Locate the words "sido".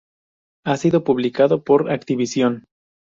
0.77-1.03